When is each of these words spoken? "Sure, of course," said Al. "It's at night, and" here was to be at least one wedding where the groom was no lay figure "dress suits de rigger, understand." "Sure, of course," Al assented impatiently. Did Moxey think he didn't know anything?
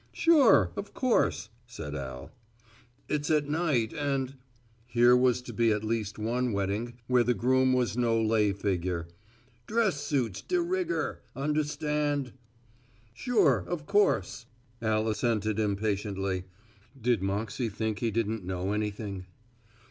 "Sure, 0.13 0.71
of 0.75 0.95
course," 0.95 1.49
said 1.67 1.93
Al. 1.93 2.31
"It's 3.07 3.29
at 3.29 3.47
night, 3.47 3.93
and" 3.93 4.33
here 4.87 5.15
was 5.15 5.43
to 5.43 5.53
be 5.53 5.71
at 5.71 5.83
least 5.83 6.17
one 6.17 6.53
wedding 6.53 6.95
where 7.05 7.23
the 7.23 7.35
groom 7.35 7.71
was 7.73 7.95
no 7.95 8.19
lay 8.19 8.51
figure 8.51 9.07
"dress 9.67 10.01
suits 10.03 10.41
de 10.41 10.59
rigger, 10.59 11.21
understand." 11.35 12.33
"Sure, 13.13 13.63
of 13.67 13.85
course," 13.85 14.47
Al 14.81 15.07
assented 15.07 15.59
impatiently. 15.59 16.45
Did 16.99 17.21
Moxey 17.21 17.69
think 17.69 17.99
he 17.99 18.09
didn't 18.09 18.43
know 18.43 18.71
anything? 18.73 19.27